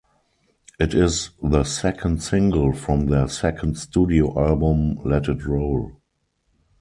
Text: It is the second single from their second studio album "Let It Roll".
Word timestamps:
It 0.79 0.95
is 0.95 1.29
the 1.43 1.63
second 1.63 2.23
single 2.23 2.73
from 2.73 3.05
their 3.05 3.27
second 3.27 3.77
studio 3.77 4.33
album 4.43 4.95
"Let 5.05 5.29
It 5.29 5.45
Roll". 5.45 5.95